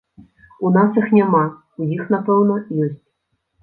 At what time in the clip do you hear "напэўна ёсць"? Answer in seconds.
2.19-3.03